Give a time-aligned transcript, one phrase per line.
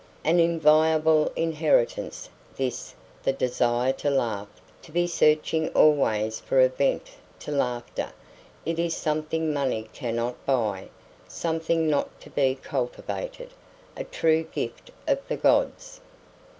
[0.25, 4.47] An enviable inheritance, this, the desire to laugh,
[4.81, 8.11] to be searching always for a vent to laughter;
[8.65, 10.89] it is something money cannot buy,
[11.27, 13.51] something not to be cultivated;
[13.95, 16.01] a true gift of the gods.